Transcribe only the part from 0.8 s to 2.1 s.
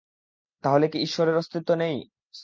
কি ঈশ্বরের অস্তিত্ব নেই?